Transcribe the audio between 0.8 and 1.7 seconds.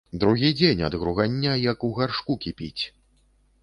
ад гругання